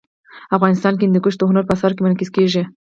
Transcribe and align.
افغانستان 0.57 0.93
کي 0.97 1.03
هندوکش 1.05 1.33
د 1.37 1.41
هنر 1.49 1.63
په 1.65 1.73
اثارو 1.75 1.95
کي 1.95 2.01
منعکس 2.03 2.29
کېږي. 2.35 2.63